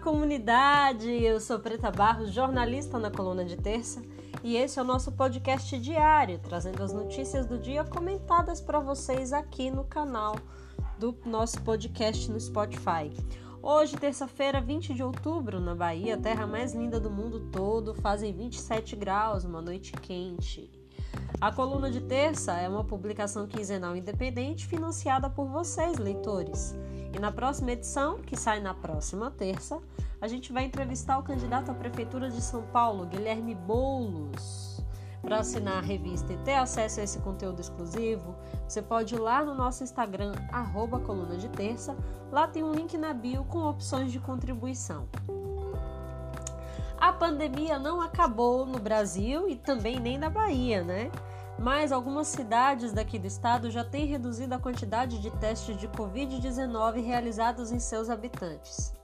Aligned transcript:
comunidade! 0.00 1.10
Eu 1.10 1.38
sou 1.38 1.58
Preta 1.58 1.90
Barros, 1.90 2.32
jornalista 2.32 2.98
na 2.98 3.10
Coluna 3.10 3.44
de 3.44 3.56
Terça, 3.56 4.00
e 4.42 4.56
esse 4.56 4.78
é 4.78 4.82
o 4.82 4.84
nosso 4.84 5.12
podcast 5.12 5.78
diário, 5.78 6.38
trazendo 6.38 6.82
as 6.82 6.92
notícias 6.92 7.46
do 7.46 7.58
dia 7.58 7.84
comentadas 7.84 8.62
para 8.62 8.80
vocês 8.80 9.30
aqui 9.32 9.70
no 9.70 9.84
canal 9.84 10.36
do 10.98 11.14
nosso 11.26 11.60
podcast 11.60 12.30
no 12.30 12.40
Spotify. 12.40 13.12
Hoje, 13.62 13.98
terça-feira, 13.98 14.58
20 14.58 14.94
de 14.94 15.02
outubro, 15.02 15.60
na 15.60 15.74
Bahia, 15.74 16.16
terra 16.16 16.46
mais 16.46 16.72
linda 16.72 16.98
do 16.98 17.10
mundo 17.10 17.50
todo, 17.52 17.94
fazem 17.94 18.32
27 18.32 18.96
graus, 18.96 19.44
uma 19.44 19.60
noite 19.60 19.92
quente. 19.92 20.70
A 21.38 21.52
Coluna 21.52 21.90
de 21.90 22.00
Terça 22.00 22.54
é 22.54 22.66
uma 22.66 22.84
publicação 22.84 23.46
quinzenal 23.46 23.94
independente 23.94 24.66
financiada 24.66 25.28
por 25.28 25.46
vocês, 25.46 25.98
leitores. 25.98 26.74
E 27.12 27.18
na 27.18 27.32
próxima 27.32 27.72
edição, 27.72 28.18
que 28.18 28.36
sai 28.36 28.60
na 28.60 28.72
próxima 28.72 29.30
terça, 29.30 29.80
a 30.20 30.28
gente 30.28 30.52
vai 30.52 30.64
entrevistar 30.64 31.18
o 31.18 31.22
candidato 31.22 31.70
à 31.70 31.74
Prefeitura 31.74 32.30
de 32.30 32.40
São 32.40 32.62
Paulo, 32.64 33.06
Guilherme 33.06 33.54
Boulos. 33.54 34.80
Para 35.22 35.40
assinar 35.40 35.78
a 35.78 35.80
revista 35.86 36.32
e 36.32 36.38
ter 36.38 36.54
acesso 36.54 37.00
a 37.00 37.02
esse 37.02 37.18
conteúdo 37.18 37.60
exclusivo, 37.60 38.34
você 38.66 38.80
pode 38.80 39.14
ir 39.14 39.18
lá 39.18 39.44
no 39.44 39.54
nosso 39.54 39.84
Instagram, 39.84 40.32
arroba 40.50 40.98
coluna 40.98 41.36
de 41.36 41.48
terça. 41.48 41.94
Lá 42.32 42.48
tem 42.48 42.62
um 42.62 42.72
link 42.72 42.96
na 42.96 43.12
bio 43.12 43.44
com 43.44 43.58
opções 43.68 44.10
de 44.10 44.18
contribuição. 44.18 45.06
A 46.98 47.12
pandemia 47.12 47.78
não 47.78 48.00
acabou 48.00 48.64
no 48.64 48.78
Brasil 48.78 49.48
e 49.48 49.56
também 49.56 49.98
nem 49.98 50.18
na 50.18 50.30
Bahia, 50.30 50.82
né? 50.82 51.10
Mas 51.60 51.92
algumas 51.92 52.26
cidades 52.28 52.90
daqui 52.90 53.18
do 53.18 53.26
estado 53.26 53.70
já 53.70 53.84
têm 53.84 54.06
reduzido 54.06 54.54
a 54.54 54.58
quantidade 54.58 55.20
de 55.20 55.30
testes 55.32 55.76
de 55.76 55.86
Covid-19 55.88 57.04
realizados 57.04 57.70
em 57.70 57.78
seus 57.78 58.08
habitantes. 58.08 58.94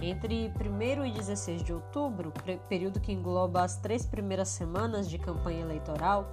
Entre 0.00 0.50
1 0.50 1.06
e 1.06 1.12
16 1.12 1.62
de 1.62 1.72
outubro, 1.72 2.32
período 2.68 2.98
que 2.98 3.12
engloba 3.12 3.62
as 3.62 3.76
três 3.76 4.04
primeiras 4.04 4.48
semanas 4.48 5.08
de 5.08 5.16
campanha 5.16 5.60
eleitoral, 5.60 6.26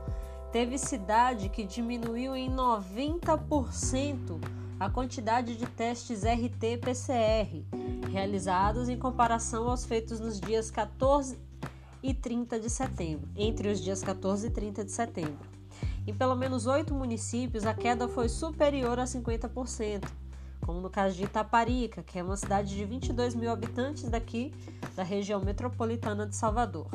teve 0.52 0.76
cidade 0.80 1.50
que 1.50 1.64
diminuiu 1.64 2.36
em 2.36 2.50
90% 2.50 4.40
a 4.80 4.90
quantidade 4.90 5.56
de 5.56 5.68
testes 5.68 6.24
RT-PCR 6.24 7.64
realizados 8.10 8.90
em 8.90 8.98
comparação 8.98 9.70
aos 9.70 9.86
feitos 9.86 10.20
nos 10.20 10.40
dias 10.40 10.72
14 10.72 11.38
e 12.02 12.12
30 12.12 12.60
de 12.60 12.70
setembro, 12.72 13.30
entre 13.36 13.70
os 13.70 13.80
dias 13.80 14.02
14 14.02 14.48
e 14.48 14.50
30 14.50 14.86
de 14.86 14.92
setembro. 14.92 15.49
Em 16.10 16.14
pelo 16.16 16.36
menos 16.36 16.66
oito 16.66 16.92
municípios, 16.92 17.68
a 17.68 17.74
queda 17.76 18.08
foi 18.08 18.28
superior 18.28 18.98
a 18.98 19.04
50%, 19.04 20.06
como 20.60 20.82
no 20.82 20.90
caso 20.90 21.16
de 21.16 21.24
Itaparica, 21.24 22.02
que 22.02 22.18
é 22.18 22.24
uma 22.24 22.36
cidade 22.36 22.76
de 22.76 22.84
22 22.84 23.36
mil 23.36 23.52
habitantes 23.52 24.10
daqui 24.10 24.52
da 24.96 25.04
região 25.04 25.40
metropolitana 25.40 26.26
de 26.26 26.36
Salvador. 26.36 26.88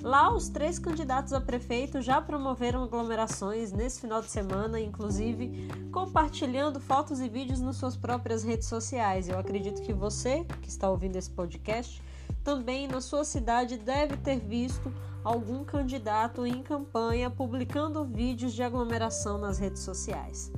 Lá, 0.00 0.34
os 0.34 0.48
três 0.48 0.78
candidatos 0.78 1.34
a 1.34 1.40
prefeito 1.40 2.00
já 2.00 2.18
promoveram 2.22 2.82
aglomerações 2.82 3.72
nesse 3.72 4.00
final 4.00 4.22
de 4.22 4.30
semana, 4.30 4.80
inclusive 4.80 5.68
compartilhando 5.92 6.80
fotos 6.80 7.20
e 7.20 7.28
vídeos 7.28 7.60
nas 7.60 7.76
suas 7.76 7.94
próprias 7.94 8.42
redes 8.42 8.68
sociais. 8.68 9.28
Eu 9.28 9.38
acredito 9.38 9.82
que 9.82 9.92
você, 9.92 10.46
que 10.62 10.70
está 10.70 10.88
ouvindo 10.88 11.16
esse 11.16 11.30
podcast, 11.30 12.02
também 12.42 12.88
na 12.88 13.02
sua 13.02 13.22
cidade 13.22 13.76
deve 13.76 14.16
ter 14.16 14.38
visto 14.38 14.90
algum 15.26 15.64
candidato 15.64 16.46
em 16.46 16.62
campanha 16.62 17.28
publicando 17.28 18.04
vídeos 18.04 18.52
de 18.52 18.62
aglomeração 18.62 19.36
nas 19.36 19.58
redes 19.58 19.82
sociais. 19.82 20.52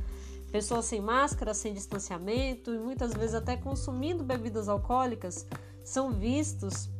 Pessoas 0.53 0.85
sem 0.85 1.01
máscara, 1.01 1.55
sem 1.55 1.73
distanciamento 1.73 2.75
e 2.75 2.79
muitas 2.79 3.15
vezes 3.15 3.35
até 3.35 3.57
consumindo 3.57 4.23
bebidas 4.23 4.69
alcoólicas 4.69 5.47
são 5.83 6.13
vistos 6.13 6.91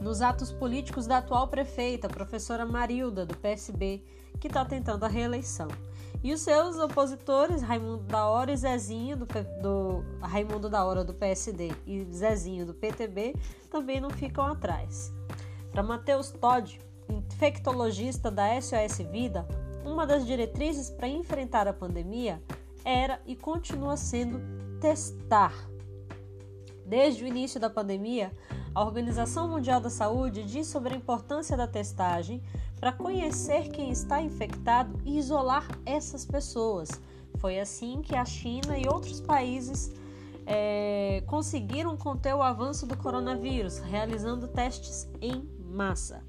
nos 0.00 0.22
atos 0.22 0.52
políticos 0.52 1.04
da 1.08 1.18
atual 1.18 1.48
prefeita, 1.48 2.08
professora 2.08 2.64
Marilda, 2.64 3.26
do 3.26 3.36
PSB, 3.36 4.04
que 4.38 4.46
está 4.46 4.64
tentando 4.64 5.02
a 5.02 5.08
reeleição. 5.08 5.66
E 6.22 6.32
os 6.32 6.42
seus 6.42 6.78
opositores, 6.78 7.60
Raimundo 7.60 8.04
da 8.04 8.24
Hora 8.26 8.52
e 8.52 8.56
Zezinho, 8.56 9.16
do, 9.16 9.26
do, 9.60 10.04
Raimundo 10.20 10.68
da 10.68 10.84
Hora 10.84 11.02
do 11.02 11.12
PSD 11.12 11.72
e 11.84 12.04
Zezinho 12.04 12.64
do 12.64 12.72
PTB, 12.72 13.34
também 13.68 14.00
não 14.00 14.10
ficam 14.10 14.46
atrás. 14.46 15.12
Para 15.76 15.82
Matheus 15.82 16.30
Todd, 16.30 16.80
infectologista 17.06 18.30
da 18.30 18.58
SOS 18.58 18.96
Vida, 19.12 19.46
uma 19.84 20.06
das 20.06 20.24
diretrizes 20.24 20.88
para 20.88 21.06
enfrentar 21.06 21.68
a 21.68 21.72
pandemia 21.74 22.42
era 22.82 23.20
e 23.26 23.36
continua 23.36 23.94
sendo 23.94 24.40
testar. 24.80 25.52
Desde 26.86 27.22
o 27.24 27.26
início 27.26 27.60
da 27.60 27.68
pandemia, 27.68 28.32
a 28.74 28.82
Organização 28.82 29.48
Mundial 29.48 29.78
da 29.78 29.90
Saúde 29.90 30.44
diz 30.44 30.66
sobre 30.66 30.94
a 30.94 30.96
importância 30.96 31.58
da 31.58 31.66
testagem 31.66 32.42
para 32.80 32.90
conhecer 32.90 33.68
quem 33.68 33.90
está 33.90 34.22
infectado 34.22 34.98
e 35.04 35.18
isolar 35.18 35.68
essas 35.84 36.24
pessoas. 36.24 36.88
Foi 37.36 37.60
assim 37.60 38.00
que 38.00 38.16
a 38.16 38.24
China 38.24 38.78
e 38.78 38.88
outros 38.88 39.20
países 39.20 39.92
é, 40.46 41.22
conseguiram 41.26 41.98
conter 41.98 42.34
o 42.34 42.40
avanço 42.40 42.86
do 42.86 42.96
coronavírus, 42.96 43.78
realizando 43.80 44.48
testes 44.48 45.06
em 45.20 45.55
massa. 45.76 46.24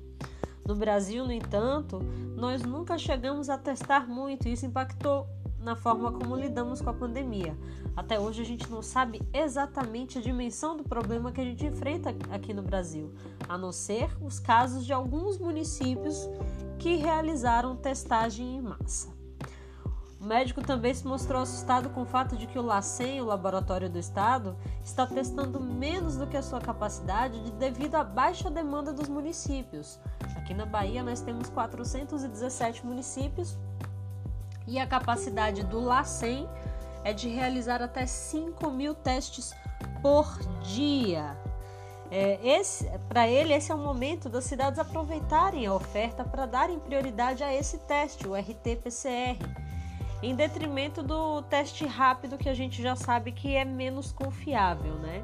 No 0.68 0.76
Brasil, 0.76 1.26
no 1.26 1.32
entanto, 1.32 2.00
nós 2.36 2.62
nunca 2.62 2.98
chegamos 2.98 3.50
a 3.50 3.58
testar 3.58 4.08
muito 4.08 4.48
e 4.48 4.52
isso 4.52 4.66
impactou 4.66 5.26
na 5.62 5.76
forma 5.76 6.12
como 6.12 6.36
lidamos 6.36 6.82
com 6.82 6.90
a 6.90 6.94
pandemia. 6.94 7.58
Até 7.96 8.20
hoje 8.20 8.42
a 8.42 8.46
gente 8.46 8.70
não 8.70 8.82
sabe 8.82 9.22
exatamente 9.34 10.20
a 10.20 10.22
dimensão 10.22 10.78
do 10.78 10.84
problema 10.84 11.32
que 11.32 11.42
a 11.42 11.44
gente 11.44 11.66
enfrenta 11.66 12.14
aqui 12.30 12.54
no 12.54 12.62
Brasil, 12.62 13.14
a 13.48 13.58
não 13.58 13.72
ser 13.72 14.10
os 14.22 14.40
casos 14.40 14.86
de 14.86 14.94
alguns 14.94 15.38
municípios 15.40 16.30
que 16.78 16.96
realizaram 16.96 17.76
testagem 17.76 18.58
em 18.58 18.62
massa. 18.62 19.17
O 20.20 20.26
médico 20.26 20.62
também 20.62 20.94
se 20.94 21.06
mostrou 21.06 21.44
assustado 21.44 21.90
com 21.90 22.02
o 22.02 22.06
fato 22.06 22.36
de 22.36 22.48
que 22.48 22.58
o 22.58 22.64
LACEN, 22.64 23.22
o 23.22 23.26
laboratório 23.26 23.88
do 23.88 24.00
estado, 24.00 24.58
está 24.84 25.06
testando 25.06 25.60
menos 25.60 26.18
do 26.18 26.26
que 26.26 26.36
a 26.36 26.42
sua 26.42 26.60
capacidade 26.60 27.40
devido 27.52 27.96
à 27.96 28.04
baixa 28.04 28.50
demanda 28.50 28.92
dos 28.92 29.08
municípios. 29.08 30.00
Aqui 30.36 30.56
na 30.56 30.66
Bahia 30.66 31.04
nós 31.04 31.22
temos 31.22 31.50
417 31.50 32.84
municípios 32.84 33.58
e 34.66 34.80
a 34.80 34.88
capacidade 34.88 35.64
do 35.64 35.80
LACEN 35.80 36.50
é 37.04 37.14
de 37.14 37.30
realizar 37.30 37.84
até 37.84 38.08
5 38.08 38.72
mil 38.72 38.96
testes 38.96 39.54
por 40.02 40.40
dia. 40.64 41.38
É, 42.10 42.40
para 43.08 43.28
ele, 43.28 43.54
esse 43.54 43.72
é 43.72 43.76
o 43.76 43.78
momento 43.78 44.30
das 44.30 44.46
cidades 44.46 44.80
aproveitarem 44.80 45.68
a 45.68 45.74
oferta 45.74 46.24
para 46.24 46.48
darem 46.48 46.80
prioridade 46.80 47.44
a 47.44 47.54
esse 47.54 47.78
teste, 47.80 48.28
o 48.28 48.34
RT-PCR 48.34 49.67
em 50.22 50.36
detrimento 50.36 51.04
do 51.04 51.42
teste 51.44 51.86
rápido 51.86 52.38
que 52.38 52.50
a 52.50 52.54
gente 52.54 52.82
já 52.82 52.96
sabe 52.96 53.32
que 53.32 53.56
é 53.56 53.64
menos 53.64 54.12
confiável, 54.12 54.96
né? 54.96 55.24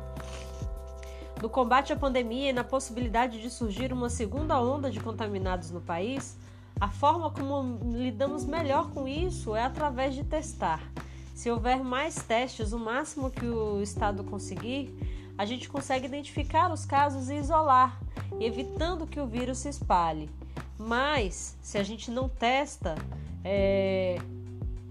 No 1.42 1.50
combate 1.50 1.92
à 1.92 1.96
pandemia 1.96 2.52
e 2.52 2.54
na 2.54 2.64
possibilidade 2.64 3.42
de 3.42 3.50
surgir 3.50 3.92
uma 3.92 4.09
segunda 4.09 4.62
onda 4.62 4.90
de 4.90 5.00
contaminados 5.00 5.72
no 5.72 5.81
país, 5.81 6.38
a 6.80 6.90
forma 6.90 7.30
como 7.31 7.80
lidamos 7.98 8.46
melhor 8.46 8.92
com 8.92 9.08
isso 9.08 9.56
é 9.56 9.64
através 9.64 10.16
de 10.16 10.24
testar. 10.24 10.81
Se 11.34 11.50
houver 11.50 11.84
mais 11.84 12.16
testes, 12.16 12.72
o 12.72 12.80
máximo 12.80 13.31
que 13.31 13.46
o 13.46 13.81
Estado 13.81 14.24
conseguir, 14.24 14.96
a 15.38 15.46
gente 15.46 15.68
consegue 15.68 16.06
identificar 16.06 16.72
os 16.72 16.86
casos 16.86 17.30
e 17.30 17.36
isolar, 17.36 18.00
evitando 18.40 19.08
que 19.08 19.20
o 19.20 19.25
vírus 19.25 19.58
se 19.58 19.70
espalhe. 19.70 20.30
Mas, 20.78 21.58
se 21.62 21.78
a 21.78 21.84
gente 21.84 22.12
não 22.12 22.30
testa, 22.30 22.96
é, 23.44 24.18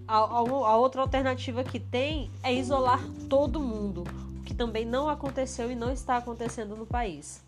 a, 0.06 0.16
a, 0.16 0.76
outra 0.76 1.00
alternativa 1.00 1.62
que 1.64 1.78
tem 1.78 2.30
é 2.42 2.52
isolar 2.52 3.00
todo 3.28 3.60
mundo, 3.60 4.04
o 4.38 4.42
que 4.42 4.54
também 4.54 4.84
não 4.84 5.08
aconteceu 5.08 5.70
e 5.70 5.74
não 5.74 5.92
está 5.92 6.16
acontecendo 6.16 6.76
no 6.76 6.86
país. 6.86 7.42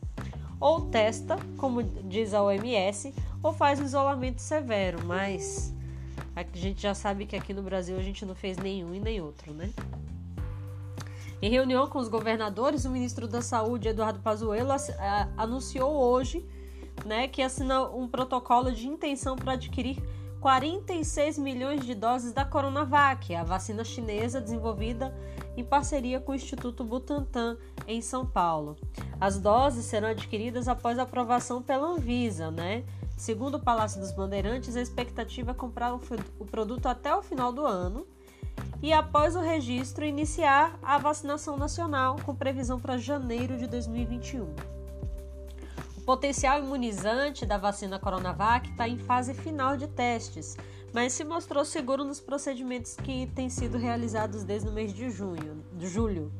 Ou 0.60 0.82
testa, 0.82 1.36
como 1.56 1.82
diz 1.82 2.32
a 2.32 2.42
OMS, 2.42 3.14
ou 3.42 3.52
faz 3.52 3.80
um 3.80 3.84
isolamento 3.84 4.40
severo, 4.40 5.04
mas 5.04 5.74
a 6.34 6.44
gente 6.54 6.80
já 6.80 6.94
sabe 6.94 7.26
que 7.26 7.36
aqui 7.36 7.52
no 7.52 7.62
Brasil 7.62 7.96
a 7.96 8.02
gente 8.02 8.24
não 8.24 8.34
fez 8.34 8.56
nenhum 8.56 8.94
e 8.94 9.00
nem 9.00 9.20
outro, 9.20 9.52
né? 9.52 9.70
Em 11.42 11.50
reunião 11.50 11.86
com 11.86 11.98
os 11.98 12.08
governadores, 12.08 12.86
o 12.86 12.90
ministro 12.90 13.28
da 13.28 13.42
Saúde, 13.42 13.88
Eduardo 13.88 14.18
Pazuello, 14.20 14.70
anunciou 15.36 15.92
hoje 15.92 16.42
né, 17.04 17.28
que 17.28 17.42
assina 17.42 17.82
um 17.88 18.08
protocolo 18.08 18.72
de 18.72 18.86
intenção 18.86 19.36
para 19.36 19.52
adquirir 19.52 20.02
46 20.44 21.38
milhões 21.38 21.86
de 21.86 21.94
doses 21.94 22.34
da 22.34 22.44
Coronavac, 22.44 23.34
a 23.34 23.42
vacina 23.42 23.82
chinesa 23.82 24.42
desenvolvida 24.42 25.16
em 25.56 25.64
parceria 25.64 26.20
com 26.20 26.32
o 26.32 26.34
Instituto 26.34 26.84
Butantan, 26.84 27.56
em 27.88 28.02
São 28.02 28.26
Paulo. 28.26 28.76
As 29.18 29.40
doses 29.40 29.86
serão 29.86 30.08
adquiridas 30.08 30.68
após 30.68 30.98
aprovação 30.98 31.62
pela 31.62 31.86
Anvisa, 31.86 32.50
né? 32.50 32.84
Segundo 33.16 33.54
o 33.54 33.58
Palácio 33.58 33.98
dos 33.98 34.12
Bandeirantes, 34.12 34.76
a 34.76 34.82
expectativa 34.82 35.52
é 35.52 35.54
comprar 35.54 35.94
o 35.94 36.44
produto 36.44 36.88
até 36.88 37.16
o 37.16 37.22
final 37.22 37.50
do 37.50 37.64
ano 37.64 38.06
e, 38.82 38.92
após 38.92 39.34
o 39.34 39.40
registro, 39.40 40.04
iniciar 40.04 40.78
a 40.82 40.98
vacinação 40.98 41.56
nacional 41.56 42.16
com 42.22 42.34
previsão 42.34 42.78
para 42.78 42.98
janeiro 42.98 43.56
de 43.56 43.66
2021. 43.66 44.73
Potencial 46.04 46.62
imunizante 46.62 47.46
da 47.46 47.56
vacina 47.56 47.98
Coronavac 47.98 48.68
está 48.68 48.86
em 48.86 48.98
fase 48.98 49.32
final 49.32 49.74
de 49.76 49.86
testes, 49.86 50.54
mas 50.92 51.14
se 51.14 51.24
mostrou 51.24 51.64
seguro 51.64 52.04
nos 52.04 52.20
procedimentos 52.20 52.94
que 52.94 53.26
têm 53.34 53.48
sido 53.48 53.78
realizados 53.78 54.44
desde 54.44 54.68
o 54.68 54.72
mês 54.72 54.92
de 54.92 55.08
junho, 55.08 55.64
de 55.72 55.88
julho. 55.88 56.30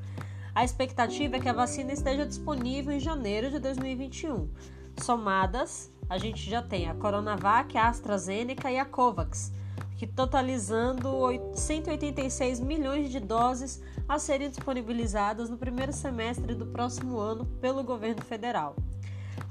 A 0.54 0.64
expectativa 0.64 1.36
é 1.36 1.40
que 1.40 1.48
a 1.48 1.54
vacina 1.54 1.92
esteja 1.92 2.26
disponível 2.26 2.92
em 2.92 3.00
janeiro 3.00 3.50
de 3.50 3.58
2021. 3.58 4.50
Somadas, 4.98 5.90
a 6.10 6.18
gente 6.18 6.48
já 6.48 6.60
tem 6.60 6.88
a 6.88 6.94
Coronavac, 6.94 7.76
a 7.78 7.88
AstraZeneca 7.88 8.70
e 8.70 8.78
a 8.78 8.84
Covax 8.84 9.50
que 9.96 10.06
totalizando 10.06 11.08
186 11.54 12.60
milhões 12.60 13.10
de 13.10 13.20
doses 13.20 13.80
a 14.08 14.18
serem 14.18 14.50
disponibilizadas 14.50 15.48
no 15.48 15.56
primeiro 15.56 15.92
semestre 15.92 16.54
do 16.54 16.66
próximo 16.66 17.18
ano 17.18 17.46
pelo 17.60 17.82
governo 17.82 18.22
federal. 18.22 18.76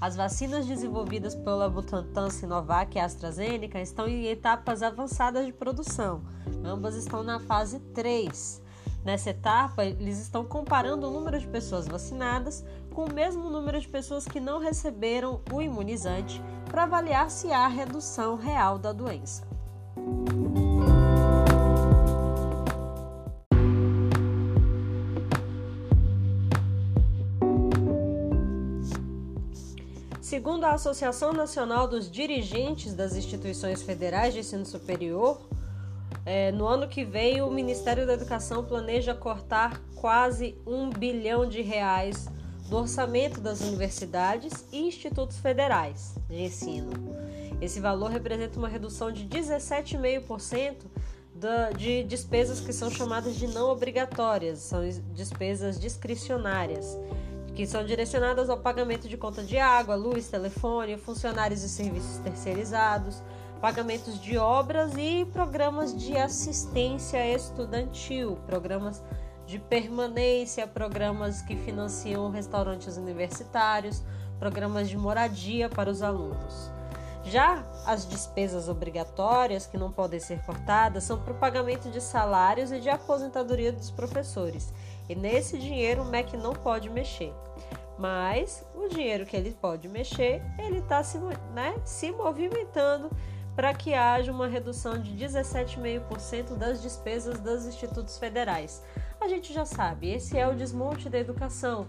As 0.03 0.17
vacinas 0.17 0.65
desenvolvidas 0.65 1.33
pela 1.33 1.69
Butantan, 1.69 2.29
Sinovac 2.29 2.97
e 2.97 2.99
AstraZeneca 2.99 3.79
estão 3.79 4.05
em 4.05 4.27
etapas 4.27 4.83
avançadas 4.83 5.45
de 5.45 5.53
produção. 5.53 6.25
Ambas 6.61 6.95
estão 6.95 7.23
na 7.23 7.39
fase 7.39 7.79
3. 7.79 8.61
Nessa 9.05 9.29
etapa, 9.29 9.85
eles 9.85 10.19
estão 10.19 10.43
comparando 10.43 11.07
o 11.07 11.09
número 11.09 11.39
de 11.39 11.47
pessoas 11.47 11.87
vacinadas 11.87 12.65
com 12.93 13.05
o 13.05 13.13
mesmo 13.13 13.49
número 13.49 13.79
de 13.79 13.87
pessoas 13.87 14.25
que 14.25 14.41
não 14.41 14.59
receberam 14.59 15.39
o 15.49 15.61
imunizante 15.61 16.43
para 16.65 16.83
avaliar 16.83 17.31
se 17.31 17.53
há 17.53 17.65
redução 17.65 18.35
real 18.35 18.77
da 18.77 18.91
doença. 18.91 19.47
Segundo 30.33 30.63
a 30.63 30.71
Associação 30.71 31.31
Nacional 31.31 31.87
dos 31.87 32.09
Dirigentes 32.09 32.95
das 32.95 33.15
Instituições 33.15 33.83
Federais 33.83 34.33
de 34.33 34.39
Ensino 34.39 34.65
Superior, 34.65 35.39
é, 36.25 36.51
no 36.51 36.65
ano 36.65 36.87
que 36.87 37.05
vem 37.05 37.43
o 37.43 37.51
Ministério 37.51 38.07
da 38.07 38.13
Educação 38.13 38.65
planeja 38.65 39.13
cortar 39.13 39.79
quase 39.93 40.57
um 40.65 40.89
bilhão 40.89 41.47
de 41.47 41.61
reais 41.61 42.27
do 42.67 42.77
orçamento 42.77 43.39
das 43.39 43.61
universidades 43.61 44.65
e 44.71 44.87
institutos 44.87 45.37
federais 45.37 46.15
de 46.27 46.41
ensino. 46.41 46.89
Esse 47.61 47.79
valor 47.79 48.09
representa 48.09 48.57
uma 48.57 48.67
redução 48.67 49.11
de 49.11 49.27
17,5% 49.27 50.77
de 51.77 52.03
despesas 52.05 52.59
que 52.59 52.73
são 52.73 52.89
chamadas 52.89 53.35
de 53.35 53.45
não 53.45 53.69
obrigatórias, 53.69 54.57
são 54.57 54.81
despesas 55.13 55.79
discricionárias, 55.79 56.97
que 57.55 57.67
são 57.67 57.85
direcionadas 57.85 58.49
ao 58.49 58.57
pagamento 58.57 59.07
de 59.07 59.15
conta 59.15 59.43
de 59.43 59.57
água, 59.57 59.95
luz, 59.95 60.27
telefone, 60.27 60.97
funcionários 60.97 61.63
e 61.63 61.69
serviços 61.69 62.17
terceirizados, 62.19 63.21
pagamentos 63.61 64.19
de 64.19 64.37
obras 64.37 64.93
e 64.97 65.25
programas 65.31 65.95
de 65.95 66.17
assistência 66.17 67.25
estudantil, 67.33 68.37
programas 68.47 69.03
de 69.45 69.59
permanência, 69.59 70.65
programas 70.65 71.41
que 71.41 71.55
financiam 71.55 72.29
restaurantes 72.29 72.97
universitários, 72.97 74.03
programas 74.39 74.89
de 74.89 74.97
moradia 74.97 75.69
para 75.69 75.89
os 75.89 76.01
alunos. 76.01 76.71
Já 77.23 77.63
as 77.85 78.05
despesas 78.05 78.67
obrigatórias, 78.67 79.65
que 79.65 79.77
não 79.77 79.91
podem 79.91 80.19
ser 80.19 80.41
cortadas, 80.41 81.03
são 81.03 81.17
para 81.19 81.33
o 81.33 81.37
pagamento 81.37 81.89
de 81.89 82.01
salários 82.01 82.71
e 82.71 82.79
de 82.79 82.89
aposentadoria 82.89 83.71
dos 83.71 83.89
professores. 83.89 84.73
E 85.09 85.15
nesse 85.15 85.57
dinheiro 85.57 86.03
o 86.03 86.05
MEC 86.05 86.37
não 86.37 86.53
pode 86.53 86.89
mexer. 86.89 87.33
Mas 87.97 88.65
o 88.75 88.87
dinheiro 88.87 89.25
que 89.25 89.35
ele 89.35 89.51
pode 89.51 89.87
mexer, 89.87 90.41
ele 90.57 90.79
está 90.79 91.03
se, 91.03 91.17
né, 91.53 91.75
se 91.85 92.11
movimentando 92.11 93.09
para 93.55 93.73
que 93.73 93.93
haja 93.93 94.31
uma 94.31 94.47
redução 94.47 94.99
de 94.99 95.11
17,5% 95.11 96.57
das 96.57 96.81
despesas 96.81 97.39
dos 97.39 97.65
institutos 97.65 98.17
federais. 98.17 98.81
A 99.21 99.27
gente 99.27 99.53
já 99.53 99.63
sabe, 99.63 100.11
esse 100.11 100.37
é 100.37 100.47
o 100.47 100.55
desmonte 100.55 101.07
da 101.07 101.19
educação. 101.19 101.87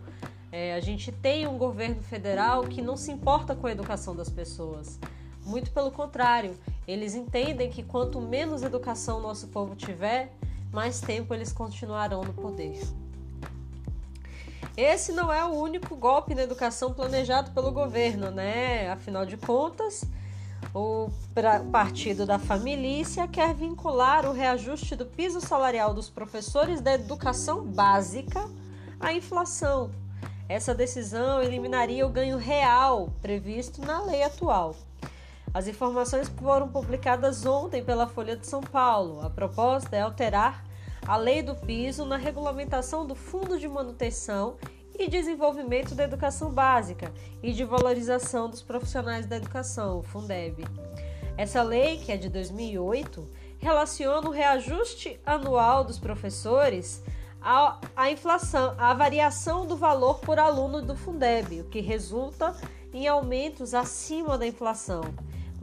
É, 0.52 0.74
a 0.74 0.80
gente 0.80 1.10
tem 1.10 1.46
um 1.48 1.58
governo 1.58 2.02
federal 2.02 2.64
que 2.64 2.82
não 2.82 2.96
se 2.96 3.10
importa 3.10 3.56
com 3.56 3.66
a 3.66 3.72
educação 3.72 4.14
das 4.14 4.28
pessoas. 4.28 5.00
Muito 5.44 5.70
pelo 5.72 5.90
contrário, 5.90 6.56
eles 6.86 7.14
entendem 7.14 7.70
que 7.70 7.82
quanto 7.82 8.20
menos 8.20 8.62
educação 8.62 9.20
nosso 9.20 9.48
povo 9.48 9.74
tiver, 9.74 10.32
mais 10.72 11.00
tempo 11.00 11.34
eles 11.34 11.52
continuarão 11.52 12.22
no 12.22 12.32
poder. 12.34 12.80
Esse 14.76 15.12
não 15.12 15.32
é 15.32 15.44
o 15.44 15.54
único 15.54 15.94
golpe 15.94 16.34
na 16.34 16.42
educação 16.42 16.92
planejado 16.92 17.52
pelo 17.52 17.70
governo, 17.70 18.32
né? 18.32 18.90
Afinal 18.90 19.24
de 19.24 19.36
contas, 19.36 20.04
o 20.74 21.08
Partido 21.70 22.26
da 22.26 22.40
Família 22.40 23.28
quer 23.28 23.54
vincular 23.54 24.26
o 24.26 24.32
reajuste 24.32 24.96
do 24.96 25.06
piso 25.06 25.40
salarial 25.40 25.94
dos 25.94 26.10
professores 26.10 26.80
da 26.80 26.94
educação 26.94 27.64
básica 27.64 28.50
à 28.98 29.12
inflação. 29.12 29.92
Essa 30.48 30.74
decisão 30.74 31.40
eliminaria 31.40 32.04
o 32.04 32.10
ganho 32.10 32.36
real 32.36 33.10
previsto 33.22 33.80
na 33.80 34.02
lei 34.02 34.24
atual. 34.24 34.74
As 35.54 35.68
informações 35.68 36.28
foram 36.28 36.66
publicadas 36.68 37.46
ontem 37.46 37.84
pela 37.84 38.08
Folha 38.08 38.36
de 38.36 38.44
São 38.44 38.60
Paulo. 38.60 39.24
A 39.24 39.30
proposta 39.30 39.94
é 39.94 40.00
alterar 40.00 40.64
a 41.06 41.16
lei 41.16 41.42
do 41.42 41.54
piso 41.54 42.04
na 42.04 42.16
regulamentação 42.16 43.06
do 43.06 43.14
Fundo 43.14 43.58
de 43.58 43.68
Manutenção 43.68 44.56
e 44.98 45.08
Desenvolvimento 45.08 45.94
da 45.94 46.04
Educação 46.04 46.50
Básica 46.50 47.12
e 47.42 47.52
de 47.52 47.64
Valorização 47.64 48.48
dos 48.48 48.62
Profissionais 48.62 49.26
da 49.26 49.36
Educação, 49.36 49.98
o 49.98 50.02
Fundeb. 50.02 50.64
Essa 51.36 51.62
lei, 51.62 51.98
que 51.98 52.12
é 52.12 52.16
de 52.16 52.28
2008, 52.28 53.28
relaciona 53.58 54.28
o 54.28 54.32
reajuste 54.32 55.20
anual 55.26 55.84
dos 55.84 55.98
professores 55.98 57.02
à, 57.40 57.78
à 57.94 58.10
inflação, 58.10 58.74
à 58.78 58.94
variação 58.94 59.66
do 59.66 59.76
valor 59.76 60.20
por 60.20 60.38
aluno 60.38 60.80
do 60.80 60.96
Fundeb, 60.96 61.60
o 61.60 61.64
que 61.64 61.80
resulta 61.80 62.56
em 62.92 63.06
aumentos 63.08 63.74
acima 63.74 64.38
da 64.38 64.46
inflação 64.46 65.02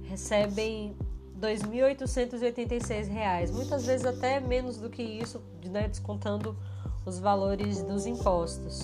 recebem 0.05 0.95
R$ 1.43 1.57
2.886, 1.57 3.51
muitas 3.51 3.85
vezes 3.85 4.07
até 4.07 4.39
menos 4.39 4.77
do 4.77 4.89
que 4.89 5.03
isso, 5.03 5.43
né, 5.65 5.89
descontando 5.89 6.57
os 7.05 7.19
valores 7.19 7.83
dos 7.83 8.07
impostos. 8.07 8.83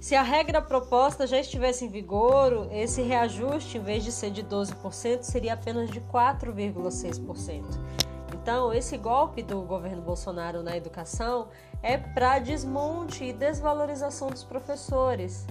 Se 0.00 0.16
a 0.16 0.22
regra 0.22 0.60
proposta 0.60 1.28
já 1.28 1.38
estivesse 1.38 1.84
em 1.84 1.88
vigor, 1.88 2.66
esse 2.72 3.02
reajuste, 3.02 3.78
em 3.78 3.82
vez 3.82 4.02
de 4.02 4.10
ser 4.10 4.32
de 4.32 4.42
12%, 4.42 5.22
seria 5.22 5.54
apenas 5.54 5.90
de 5.90 6.00
4,6%. 6.00 7.62
Então, 8.50 8.74
esse 8.74 8.98
golpe 8.98 9.44
do 9.44 9.62
governo 9.62 10.02
Bolsonaro 10.02 10.60
na 10.60 10.76
educação 10.76 11.46
é 11.80 11.96
para 11.96 12.40
desmonte 12.40 13.22
e 13.22 13.32
desvalorização 13.32 14.28
dos 14.28 14.42
professores. 14.42 15.46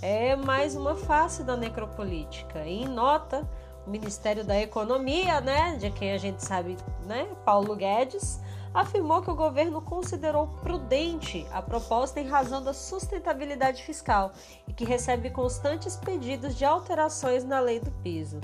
É 0.00 0.34
mais 0.34 0.74
uma 0.74 0.96
face 0.96 1.42
da 1.42 1.54
necropolítica. 1.54 2.60
E 2.60 2.84
em 2.84 2.88
nota, 2.88 3.46
o 3.86 3.90
Ministério 3.90 4.42
da 4.42 4.58
Economia, 4.58 5.42
né, 5.42 5.76
de 5.76 5.90
quem 5.90 6.12
a 6.12 6.18
gente 6.18 6.42
sabe, 6.42 6.78
né, 7.04 7.28
Paulo 7.44 7.76
Guedes, 7.76 8.40
afirmou 8.72 9.20
que 9.20 9.30
o 9.30 9.36
governo 9.36 9.82
considerou 9.82 10.46
prudente 10.62 11.46
a 11.52 11.60
proposta 11.60 12.20
em 12.20 12.26
razão 12.26 12.64
da 12.64 12.72
sustentabilidade 12.72 13.82
fiscal 13.82 14.32
e 14.66 14.72
que 14.72 14.86
recebe 14.86 15.28
constantes 15.28 15.94
pedidos 15.94 16.56
de 16.56 16.64
alterações 16.64 17.44
na 17.44 17.60
lei 17.60 17.80
do 17.80 17.90
piso. 18.02 18.40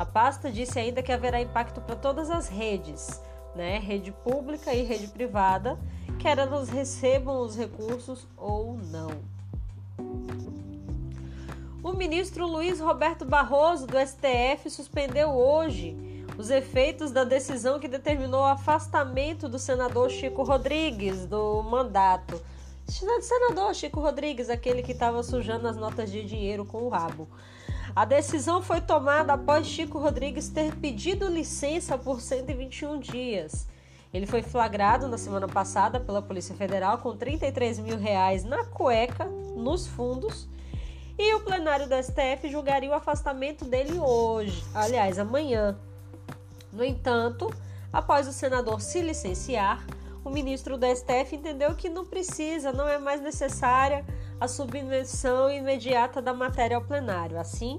A 0.00 0.04
pasta 0.06 0.50
disse 0.50 0.78
ainda 0.78 1.02
que 1.02 1.12
haverá 1.12 1.42
impacto 1.42 1.78
para 1.78 1.94
todas 1.94 2.30
as 2.30 2.48
redes, 2.48 3.20
né, 3.54 3.78
rede 3.78 4.10
pública 4.10 4.72
e 4.72 4.82
rede 4.82 5.08
privada, 5.08 5.78
quer 6.18 6.38
elas 6.38 6.70
recebam 6.70 7.42
os 7.42 7.54
recursos 7.54 8.26
ou 8.34 8.78
não. 8.78 9.10
O 11.82 11.92
ministro 11.92 12.46
Luiz 12.46 12.80
Roberto 12.80 13.26
Barroso, 13.26 13.86
do 13.86 13.98
STF, 13.98 14.70
suspendeu 14.70 15.28
hoje 15.28 15.94
os 16.38 16.48
efeitos 16.48 17.10
da 17.10 17.22
decisão 17.22 17.78
que 17.78 17.86
determinou 17.86 18.40
o 18.40 18.46
afastamento 18.46 19.50
do 19.50 19.58
senador 19.58 20.08
Chico 20.08 20.42
Rodrigues 20.42 21.26
do 21.26 21.62
mandato. 21.62 22.40
Senador 22.86 23.74
Chico 23.74 24.00
Rodrigues, 24.00 24.48
aquele 24.48 24.82
que 24.82 24.92
estava 24.92 25.22
sujando 25.22 25.68
as 25.68 25.76
notas 25.76 26.10
de 26.10 26.24
dinheiro 26.24 26.64
com 26.64 26.84
o 26.84 26.88
rabo. 26.88 27.28
A 27.94 28.04
decisão 28.04 28.62
foi 28.62 28.80
tomada 28.80 29.32
após 29.32 29.66
Chico 29.66 29.98
Rodrigues 29.98 30.48
ter 30.48 30.74
pedido 30.76 31.26
licença 31.26 31.98
por 31.98 32.20
121 32.20 33.00
dias. 33.00 33.66
Ele 34.12 34.26
foi 34.26 34.42
flagrado 34.42 35.08
na 35.08 35.18
semana 35.18 35.48
passada 35.48 35.98
pela 35.98 36.22
Polícia 36.22 36.54
Federal 36.54 36.98
com 36.98 37.16
33 37.16 37.78
mil 37.80 37.96
reais 37.96 38.44
na 38.44 38.64
cueca, 38.64 39.24
nos 39.56 39.86
fundos, 39.86 40.48
e 41.18 41.34
o 41.34 41.40
plenário 41.40 41.88
do 41.88 41.94
STF 41.94 42.48
julgaria 42.50 42.90
o 42.90 42.94
afastamento 42.94 43.64
dele 43.64 43.98
hoje, 43.98 44.64
aliás, 44.74 45.18
amanhã. 45.18 45.78
No 46.72 46.84
entanto, 46.84 47.52
após 47.92 48.26
o 48.26 48.32
senador 48.32 48.80
se 48.80 49.02
licenciar, 49.02 49.84
o 50.24 50.30
ministro 50.30 50.78
do 50.78 50.86
STF 50.86 51.36
entendeu 51.36 51.74
que 51.74 51.88
não 51.88 52.04
precisa, 52.04 52.72
não 52.72 52.88
é 52.88 52.98
mais 52.98 53.20
necessária 53.20 54.04
a 54.40 54.48
submissão 54.48 55.50
imediata 55.50 56.22
da 56.22 56.32
matéria 56.32 56.78
ao 56.78 56.82
plenário. 56.82 57.38
Assim, 57.38 57.78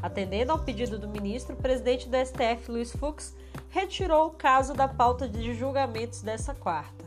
atendendo 0.00 0.52
ao 0.52 0.60
pedido 0.60 0.98
do 0.98 1.08
ministro, 1.08 1.54
o 1.54 1.58
presidente 1.58 2.08
do 2.08 2.16
STF, 2.16 2.70
Luiz 2.70 2.92
Fux, 2.92 3.34
retirou 3.70 4.28
o 4.28 4.30
caso 4.30 4.72
da 4.72 4.86
pauta 4.86 5.28
de 5.28 5.52
julgamentos 5.52 6.22
dessa 6.22 6.54
quarta. 6.54 7.04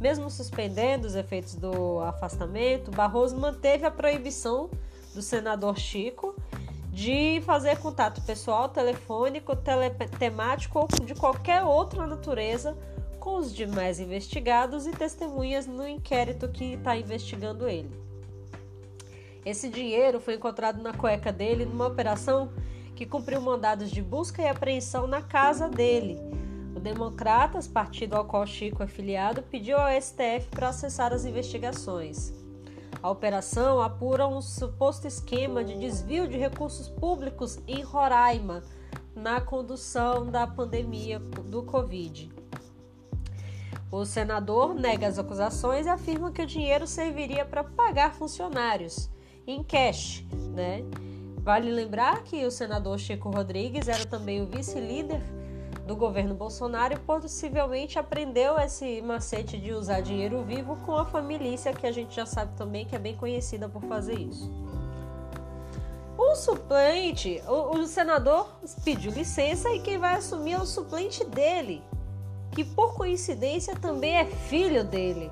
Mesmo 0.00 0.30
suspendendo 0.30 1.06
os 1.06 1.14
efeitos 1.14 1.54
do 1.54 2.00
afastamento, 2.00 2.90
Barroso 2.90 3.36
manteve 3.36 3.84
a 3.84 3.90
proibição 3.90 4.70
do 5.14 5.22
senador 5.22 5.78
Chico 5.78 6.34
de 6.90 7.42
fazer 7.44 7.78
contato 7.78 8.22
pessoal, 8.22 8.68
telefônico, 8.68 9.54
teletemático 9.54 10.78
ou 10.78 10.88
de 11.04 11.14
qualquer 11.14 11.62
outra 11.62 12.06
natureza 12.06 12.76
com 13.18 13.36
os 13.36 13.54
demais 13.54 13.98
investigados 13.98 14.86
e 14.86 14.92
testemunhas 14.92 15.66
no 15.66 15.86
inquérito 15.86 16.48
que 16.48 16.74
está 16.74 16.96
investigando 16.96 17.68
ele. 17.68 18.03
Esse 19.44 19.68
dinheiro 19.68 20.20
foi 20.20 20.34
encontrado 20.34 20.82
na 20.82 20.94
cueca 20.94 21.30
dele 21.30 21.66
numa 21.66 21.86
operação 21.86 22.50
que 22.96 23.04
cumpriu 23.04 23.40
mandados 23.40 23.90
de 23.90 24.00
busca 24.00 24.40
e 24.40 24.48
apreensão 24.48 25.06
na 25.06 25.20
casa 25.20 25.68
dele. 25.68 26.18
O 26.74 26.80
Democratas, 26.80 27.68
partido 27.68 28.14
ao 28.14 28.24
qual 28.24 28.46
Chico 28.46 28.82
é 28.82 28.86
filiado, 28.86 29.42
pediu 29.42 29.76
ao 29.76 30.00
STF 30.00 30.48
para 30.50 30.70
acessar 30.70 31.12
as 31.12 31.26
investigações. 31.26 32.32
A 33.02 33.10
operação 33.10 33.82
apura 33.82 34.26
um 34.26 34.40
suposto 34.40 35.06
esquema 35.06 35.62
de 35.62 35.78
desvio 35.78 36.26
de 36.26 36.38
recursos 36.38 36.88
públicos 36.88 37.58
em 37.66 37.82
Roraima 37.82 38.62
na 39.14 39.42
condução 39.42 40.26
da 40.26 40.46
pandemia 40.46 41.18
do 41.18 41.62
Covid. 41.62 42.32
O 43.90 44.06
senador 44.06 44.74
nega 44.74 45.06
as 45.06 45.18
acusações 45.18 45.86
e 45.86 45.90
afirma 45.90 46.32
que 46.32 46.42
o 46.42 46.46
dinheiro 46.46 46.86
serviria 46.86 47.44
para 47.44 47.62
pagar 47.62 48.14
funcionários 48.14 49.12
em 49.46 49.62
cash, 49.62 50.24
né? 50.54 50.82
Vale 51.38 51.70
lembrar 51.70 52.22
que 52.22 52.44
o 52.46 52.50
senador 52.50 52.98
Chico 52.98 53.30
Rodrigues 53.30 53.86
era 53.86 54.06
também 54.06 54.40
o 54.40 54.46
vice-líder 54.46 55.20
do 55.86 55.94
governo 55.94 56.34
Bolsonaro 56.34 56.94
e 56.94 56.98
possivelmente 56.98 57.98
aprendeu 57.98 58.58
esse 58.58 59.02
macete 59.02 59.58
de 59.58 59.72
usar 59.72 60.00
dinheiro 60.00 60.42
vivo 60.42 60.76
com 60.86 60.96
a 60.96 61.04
família, 61.04 61.54
que 61.74 61.86
a 61.86 61.92
gente 61.92 62.14
já 62.14 62.24
sabe 62.24 62.56
também 62.56 62.86
que 62.86 62.96
é 62.96 62.98
bem 62.98 63.14
conhecida 63.14 63.68
por 63.68 63.82
fazer 63.82 64.18
isso. 64.18 64.50
O 66.16 66.34
suplente, 66.36 67.42
o, 67.46 67.76
o 67.76 67.86
senador 67.86 68.48
pediu 68.84 69.12
licença 69.12 69.68
e 69.70 69.80
quem 69.80 69.98
vai 69.98 70.14
assumir 70.14 70.52
é 70.52 70.58
o 70.58 70.64
suplente 70.64 71.24
dele, 71.24 71.82
que 72.52 72.64
por 72.64 72.94
coincidência 72.94 73.76
também 73.76 74.16
é 74.16 74.24
filho 74.24 74.84
dele. 74.84 75.30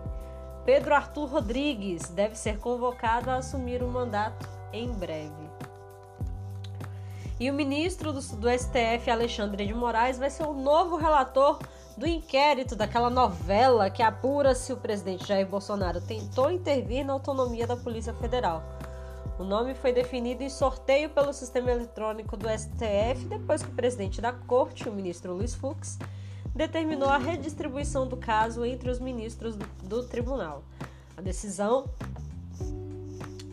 Pedro 0.65 0.95
Arthur 0.95 1.27
Rodrigues 1.27 2.09
deve 2.11 2.37
ser 2.37 2.59
convocado 2.59 3.31
a 3.31 3.37
assumir 3.37 3.83
o 3.83 3.89
mandato 3.89 4.49
em 4.73 4.89
breve. 4.93 5.51
E 7.41 7.51
o 7.51 7.55
ministro 7.55 8.13
do, 8.13 8.21
do 8.37 8.49
STF, 8.49 9.11
Alexandre 9.11 9.67
de 9.67 9.75
Moraes, 9.75 10.19
vai 10.19 10.31
ser 10.31 10.45
o 10.45 10.53
novo 10.53 10.97
relator 10.97 11.59
do 11.97 12.07
inquérito 12.07 12.77
daquela 12.77 13.11
novela 13.11 13.91
que 13.91 14.03
apura 14.03 14.55
se 14.55 14.73
o 14.73 14.77
presidente 14.77 15.27
Jair 15.27 15.47
Bolsonaro 15.47 16.01
tentou 16.01 16.53
intervir 16.53 17.05
na 17.05 17.13
autonomia 17.13 17.67
da 17.67 17.77
Polícia 17.77 18.15
Federal. 18.15 18.63
O 19.41 19.45
nome 19.45 19.75
foi 19.75 19.93
definido 19.93 20.45
em 20.45 20.49
sorteio 20.49 21.11
pelo 21.11 21.33
sistema 21.33 21.73
eletrônico 21.73 22.37
do 22.37 22.49
STF 22.49 23.25
depois 23.29 23.63
que 23.63 23.71
o 23.71 23.75
presidente 23.75 24.21
da 24.21 24.33
corte, 24.33 24.89
o 24.89 24.93
ministro 24.93 25.35
Luiz 25.35 25.55
Fux, 25.55 25.99
determinou 26.55 27.09
a 27.09 27.19
redistribuição 27.19 28.07
do 28.07 28.17
caso 28.17 28.65
entre 28.65 28.91
os 28.91 28.99
ministros 28.99 29.57
do, 29.83 30.03
tribunal. 30.05 30.63
A 31.17 31.21
decisão 31.21 31.87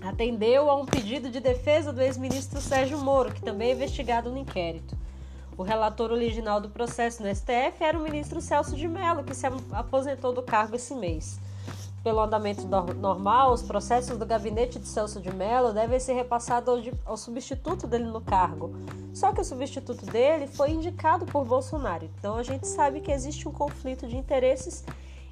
atendeu 0.01 0.69
a 0.69 0.75
um 0.75 0.85
pedido 0.85 1.29
de 1.29 1.39
defesa 1.39 1.93
do 1.93 2.01
ex-ministro 2.01 2.61
Sérgio 2.61 2.97
Moro, 2.97 3.33
que 3.33 3.41
também 3.41 3.69
é 3.69 3.73
investigado 3.73 4.29
no 4.29 4.37
inquérito. 4.37 4.97
O 5.57 5.63
relator 5.63 6.11
original 6.11 6.61
do 6.61 6.69
processo 6.69 7.21
no 7.21 7.33
STF 7.33 7.81
era 7.83 7.97
o 7.97 8.01
ministro 8.01 8.39
Celso 8.39 8.75
de 8.75 8.87
Mello, 8.87 9.23
que 9.23 9.35
se 9.35 9.45
aposentou 9.73 10.31
do 10.33 10.41
cargo 10.41 10.75
esse 10.75 10.95
mês. 10.95 11.39
Pelo 12.09 12.21
andamento 12.21 12.67
normal, 12.95 13.53
os 13.53 13.61
processos 13.61 14.17
do 14.17 14.25
gabinete 14.25 14.79
de 14.79 14.87
Celso 14.87 15.21
de 15.21 15.31
Mello 15.31 15.71
devem 15.71 15.99
ser 15.99 16.13
repassados 16.13 16.67
ao, 16.67 17.11
ao 17.11 17.15
substituto 17.15 17.85
dele 17.85 18.05
no 18.05 18.19
cargo. 18.19 18.73
Só 19.13 19.31
que 19.31 19.39
o 19.39 19.43
substituto 19.43 20.07
dele 20.07 20.47
foi 20.47 20.71
indicado 20.71 21.27
por 21.27 21.45
Bolsonaro. 21.45 22.09
Então 22.17 22.35
a 22.35 22.41
gente 22.41 22.67
sabe 22.67 22.99
que 22.99 23.11
existe 23.11 23.47
um 23.47 23.51
conflito 23.51 24.07
de 24.07 24.17
interesses 24.17 24.83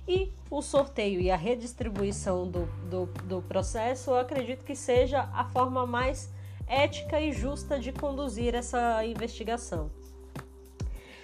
e 0.07 0.31
o 0.51 0.61
sorteio 0.61 1.19
e 1.19 1.31
a 1.31 1.35
redistribuição 1.35 2.47
do, 2.47 2.67
do, 2.87 3.05
do 3.23 3.41
processo, 3.41 4.11
eu 4.11 4.19
acredito 4.19 4.63
que 4.63 4.75
seja 4.75 5.27
a 5.33 5.45
forma 5.45 5.83
mais 5.87 6.29
ética 6.67 7.19
e 7.19 7.31
justa 7.31 7.79
de 7.79 7.91
conduzir 7.91 8.53
essa 8.53 9.03
investigação. 9.03 9.89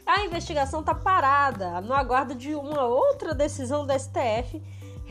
A 0.03 0.25
investigação 0.25 0.79
está 0.79 0.95
parada 0.95 1.79
no 1.79 1.93
aguardo 1.93 2.33
de 2.33 2.55
uma 2.55 2.85
outra 2.85 3.35
decisão 3.35 3.85
do 3.85 3.93
STF 3.93 4.59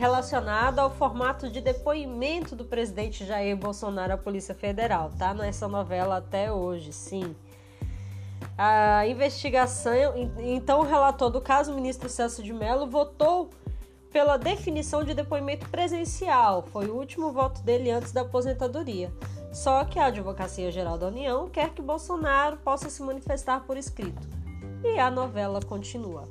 relacionada 0.03 0.81
ao 0.81 0.89
formato 0.89 1.49
de 1.49 1.61
depoimento 1.61 2.57
do 2.57 2.65
presidente 2.65 3.25
Jair 3.25 3.55
Bolsonaro 3.55 4.11
à 4.11 4.17
Polícia 4.17 4.53
Federal, 4.53 5.09
tá? 5.17 5.33
Nessa 5.33 5.65
novela 5.65 6.17
até 6.17 6.51
hoje, 6.51 6.91
sim. 6.91 7.33
A 8.57 9.07
investigação, 9.07 9.95
então 10.39 10.81
o 10.81 10.83
relator 10.83 11.29
do 11.29 11.39
caso, 11.39 11.71
o 11.71 11.75
ministro 11.75 12.09
Celso 12.09 12.43
de 12.43 12.51
Mello, 12.51 12.85
votou 12.85 13.49
pela 14.11 14.35
definição 14.35 15.05
de 15.05 15.13
depoimento 15.13 15.69
presencial. 15.69 16.63
Foi 16.63 16.87
o 16.87 16.97
último 16.97 17.31
voto 17.31 17.61
dele 17.61 17.89
antes 17.89 18.11
da 18.11 18.23
aposentadoria. 18.23 19.09
Só 19.53 19.85
que 19.85 19.99
a 19.99 20.07
Advocacia 20.07 20.69
Geral 20.69 20.97
da 20.97 21.07
União 21.07 21.47
quer 21.47 21.69
que 21.69 21.81
Bolsonaro 21.81 22.57
possa 22.57 22.89
se 22.89 23.01
manifestar 23.01 23.61
por 23.61 23.77
escrito. 23.77 24.27
E 24.83 24.99
a 24.99 25.09
novela 25.09 25.61
continua. 25.61 26.27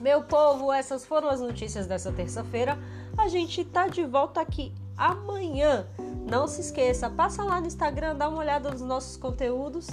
Meu 0.00 0.22
povo, 0.22 0.72
essas 0.72 1.04
foram 1.04 1.28
as 1.28 1.40
notícias 1.40 1.86
dessa 1.86 2.10
terça-feira. 2.10 2.78
A 3.18 3.28
gente 3.28 3.62
tá 3.62 3.86
de 3.86 4.02
volta 4.02 4.40
aqui 4.40 4.72
amanhã. 4.96 5.86
Não 6.26 6.48
se 6.48 6.62
esqueça, 6.62 7.10
passa 7.10 7.44
lá 7.44 7.60
no 7.60 7.66
Instagram, 7.66 8.16
dá 8.16 8.28
uma 8.28 8.38
olhada 8.38 8.70
nos 8.70 8.80
nossos 8.80 9.18
conteúdos 9.18 9.88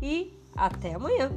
e 0.00 0.36
até 0.56 0.94
amanhã. 0.94 1.30